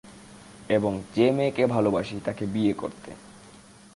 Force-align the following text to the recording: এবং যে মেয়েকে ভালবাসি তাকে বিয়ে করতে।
এবং 0.69 0.91
যে 1.15 1.27
মেয়েকে 1.31 1.63
ভালবাসি 1.65 2.17
তাকে 2.25 2.45
বিয়ে 2.45 2.73
করতে। 2.73 3.11